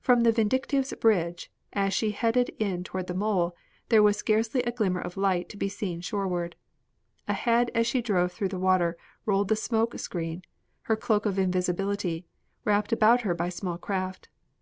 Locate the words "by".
13.34-13.50